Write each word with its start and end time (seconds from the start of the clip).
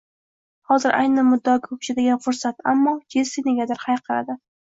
Hozir 0.69 0.95
ayni 0.99 1.25
muddaoga 1.27 1.75
ko`chadigan 1.83 2.23
fursat, 2.25 2.59
ammo 2.73 2.95
Jessi 3.17 3.47
negadir 3.51 3.85
hayiqardi 3.87 4.39